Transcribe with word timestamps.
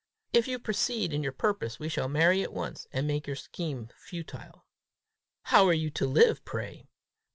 If 0.33 0.47
you 0.47 0.57
proceed 0.57 1.13
in 1.13 1.21
your 1.21 1.31
purpose, 1.31 1.77
we 1.77 1.87
shall 1.87 2.07
marry 2.07 2.41
at 2.41 2.51
once, 2.51 2.87
and 2.91 3.05
make 3.05 3.27
your 3.27 3.35
scheme 3.35 3.91
futile." 3.95 4.65
"How 5.43 5.67
are 5.67 5.73
you 5.75 5.91
to 5.91 6.07
live, 6.07 6.43
pray?" 6.43 6.87